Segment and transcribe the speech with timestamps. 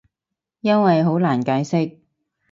[0.61, 1.99] 因為好難解釋